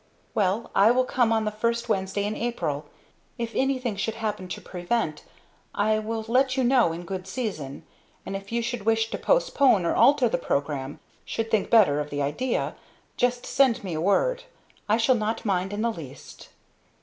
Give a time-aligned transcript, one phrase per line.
[0.33, 2.85] "Well I will come on the first Wednesday in April.
[3.37, 5.25] If anything should happen to prevent
[5.75, 7.85] I will let you know in good season,
[8.25, 12.09] and if you should wish to postpone or alter the program should think better of
[12.09, 12.73] the idea
[13.15, 14.45] just send me word.
[14.89, 16.49] I shall not mind in the least."